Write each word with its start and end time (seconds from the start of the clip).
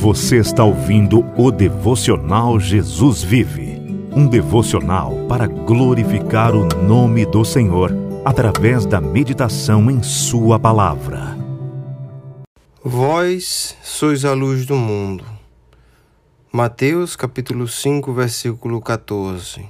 Você 0.00 0.38
está 0.38 0.64
ouvindo 0.64 1.30
o 1.36 1.50
devocional 1.50 2.58
Jesus 2.58 3.22
Vive 3.22 3.78
um 4.16 4.26
devocional 4.26 5.14
para 5.28 5.46
glorificar 5.46 6.56
o 6.56 6.64
nome 6.64 7.26
do 7.26 7.44
Senhor 7.44 7.92
através 8.24 8.86
da 8.86 8.98
meditação 8.98 9.90
em 9.90 10.02
Sua 10.02 10.58
palavra. 10.58 11.36
Vós 12.82 13.76
sois 13.82 14.24
a 14.24 14.32
luz 14.32 14.64
do 14.64 14.74
mundo. 14.74 15.22
Mateus 16.50 17.14
capítulo 17.14 17.68
5, 17.68 18.10
versículo 18.14 18.80
14. 18.80 19.68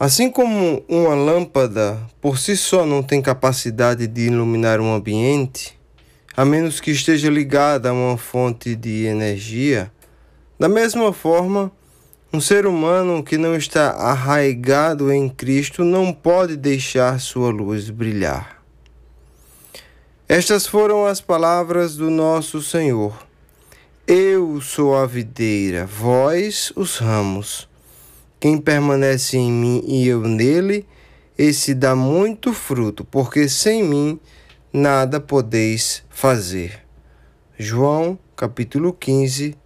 Assim 0.00 0.32
como 0.32 0.82
uma 0.88 1.14
lâmpada 1.14 1.96
por 2.20 2.38
si 2.38 2.56
só 2.56 2.84
não 2.84 3.04
tem 3.04 3.22
capacidade 3.22 4.08
de 4.08 4.22
iluminar 4.22 4.80
um 4.80 4.92
ambiente, 4.92 5.78
a 6.36 6.44
menos 6.44 6.80
que 6.80 6.90
esteja 6.90 7.30
ligada 7.30 7.90
a 7.90 7.92
uma 7.92 8.18
fonte 8.18 8.74
de 8.74 9.04
energia, 9.04 9.92
da 10.58 10.68
mesma 10.68 11.12
forma, 11.12 11.70
um 12.32 12.40
ser 12.40 12.66
humano 12.66 13.22
que 13.22 13.38
não 13.38 13.54
está 13.54 13.90
arraigado 13.90 15.12
em 15.12 15.28
Cristo 15.28 15.84
não 15.84 16.12
pode 16.12 16.56
deixar 16.56 17.20
sua 17.20 17.50
luz 17.50 17.90
brilhar. 17.90 18.60
Estas 20.28 20.66
foram 20.66 21.06
as 21.06 21.20
palavras 21.20 21.96
do 21.96 22.10
nosso 22.10 22.60
Senhor. 22.60 23.16
Eu 24.06 24.60
sou 24.60 24.96
a 24.96 25.06
videira, 25.06 25.86
vós 25.86 26.72
os 26.74 26.98
ramos. 26.98 27.68
Quem 28.40 28.58
permanece 28.58 29.36
em 29.36 29.52
mim 29.52 29.84
e 29.86 30.08
eu 30.08 30.20
nele, 30.22 30.86
esse 31.38 31.72
dá 31.72 31.94
muito 31.94 32.52
fruto, 32.52 33.04
porque 33.04 33.48
sem 33.48 33.82
mim 33.82 34.18
nada 34.76 35.20
podeis 35.20 36.02
fazer. 36.10 36.80
João, 37.56 38.18
capítulo 38.34 38.92
15, 38.92 39.56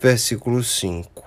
versículo 0.00 0.64
5. 0.64 1.22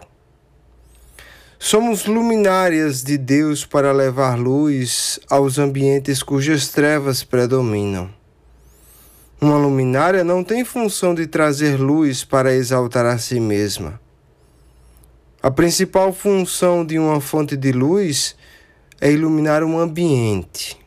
Somos 1.59 2.07
luminárias 2.07 3.03
de 3.03 3.19
Deus 3.19 3.63
para 3.63 3.91
levar 3.91 4.39
luz 4.39 5.19
aos 5.29 5.59
ambientes 5.59 6.23
cujas 6.23 6.69
trevas 6.69 7.23
predominam. 7.23 8.09
Uma 9.39 9.55
luminária 9.55 10.23
não 10.23 10.43
tem 10.43 10.65
função 10.65 11.13
de 11.13 11.27
trazer 11.27 11.79
luz 11.79 12.23
para 12.23 12.55
exaltar 12.55 13.05
a 13.05 13.19
si 13.19 13.39
mesma. 13.39 14.01
A 15.43 15.51
principal 15.51 16.11
função 16.11 16.83
de 16.83 16.97
uma 16.97 17.21
fonte 17.21 17.55
de 17.55 17.71
luz 17.71 18.35
é 18.99 19.11
iluminar 19.11 19.63
um 19.63 19.77
ambiente. 19.77 20.80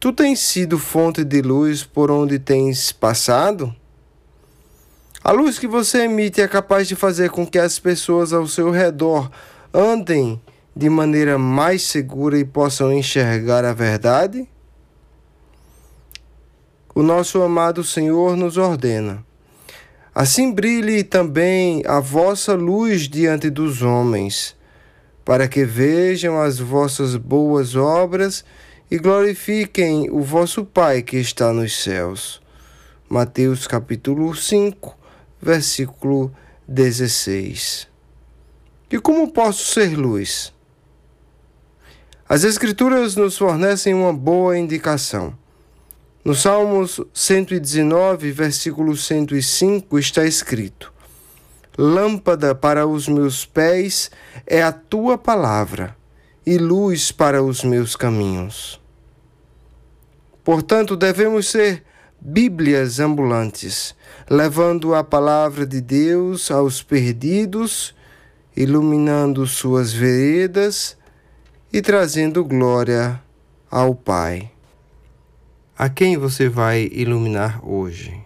Tu 0.00 0.14
tens 0.14 0.40
sido 0.40 0.78
fonte 0.78 1.22
de 1.22 1.42
luz 1.42 1.84
por 1.84 2.10
onde 2.10 2.38
tens 2.38 2.90
passado? 2.90 3.76
A 5.22 5.30
luz 5.30 5.58
que 5.58 5.66
você 5.66 6.04
emite 6.04 6.40
é 6.40 6.48
capaz 6.48 6.88
de 6.88 6.96
fazer 6.96 7.28
com 7.28 7.46
que 7.46 7.58
as 7.58 7.78
pessoas 7.78 8.32
ao 8.32 8.46
seu 8.46 8.70
redor 8.70 9.30
andem 9.74 10.40
de 10.74 10.88
maneira 10.88 11.36
mais 11.36 11.82
segura 11.82 12.38
e 12.38 12.46
possam 12.46 12.90
enxergar 12.90 13.62
a 13.62 13.74
verdade? 13.74 14.48
O 16.94 17.02
nosso 17.02 17.42
amado 17.42 17.84
Senhor 17.84 18.38
nos 18.38 18.56
ordena 18.56 19.22
Assim 20.14 20.50
brilhe 20.50 21.04
também 21.04 21.82
a 21.86 22.00
vossa 22.00 22.54
luz 22.54 23.02
diante 23.02 23.50
dos 23.50 23.82
homens, 23.82 24.56
para 25.26 25.46
que 25.46 25.66
vejam 25.66 26.40
as 26.40 26.58
vossas 26.58 27.16
boas 27.16 27.76
obras 27.76 28.46
e 28.90 28.98
glorifiquem 28.98 30.10
o 30.10 30.20
vosso 30.20 30.64
Pai 30.64 31.00
que 31.00 31.16
está 31.16 31.52
nos 31.52 31.80
céus. 31.80 32.40
Mateus 33.08 33.66
capítulo 33.66 34.34
5, 34.34 34.98
versículo 35.40 36.34
16. 36.66 37.86
E 38.90 38.98
como 38.98 39.30
posso 39.30 39.64
ser 39.64 39.96
luz? 39.96 40.52
As 42.28 42.42
Escrituras 42.42 43.14
nos 43.14 43.38
fornecem 43.38 43.94
uma 43.94 44.12
boa 44.12 44.58
indicação. 44.58 45.38
No 46.24 46.34
Salmos 46.34 47.00
119, 47.14 48.30
versículo 48.32 48.96
105, 48.96 49.98
está 49.98 50.24
escrito: 50.24 50.92
Lâmpada 51.78 52.54
para 52.54 52.86
os 52.86 53.08
meus 53.08 53.46
pés 53.46 54.10
é 54.46 54.62
a 54.62 54.72
tua 54.72 55.16
palavra, 55.16 55.96
e 56.44 56.58
luz 56.58 57.12
para 57.12 57.42
os 57.42 57.62
meus 57.62 57.96
caminhos. 57.96 58.80
Portanto, 60.44 60.96
devemos 60.96 61.48
ser 61.48 61.84
Bíblias 62.22 63.00
ambulantes, 63.00 63.94
levando 64.28 64.94
a 64.94 65.02
palavra 65.02 65.64
de 65.64 65.80
Deus 65.80 66.50
aos 66.50 66.82
perdidos, 66.82 67.94
iluminando 68.54 69.46
suas 69.46 69.90
veredas 69.90 70.98
e 71.72 71.80
trazendo 71.80 72.44
glória 72.44 73.22
ao 73.70 73.94
Pai. 73.94 74.50
A 75.78 75.88
quem 75.88 76.18
você 76.18 76.46
vai 76.46 76.90
iluminar 76.92 77.66
hoje? 77.66 78.20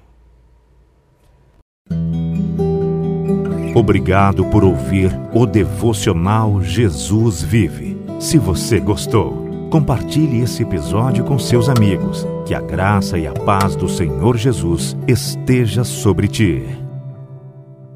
Obrigado 3.77 4.45
por 4.47 4.65
ouvir 4.65 5.11
o 5.33 5.47
devocional 5.47 6.63
Jesus 6.63 7.43
Vive. 7.43 7.94
Se 8.19 8.39
você 8.39 8.81
gostou, 8.81 9.47
compartilhe 9.71 10.41
esse 10.41 10.63
episódio 10.63 11.25
com 11.25 11.39
seus 11.39 11.69
amigos. 11.69 12.27
Que 12.47 12.55
a 12.55 12.61
graça 12.61 13.19
e 13.19 13.27
a 13.27 13.33
paz 13.33 13.77
do 13.77 13.89
Senhor 13.89 14.37
Jesus 14.37 14.97
esteja 15.07 15.85
sobre 15.85 16.29
ti. 16.29 16.84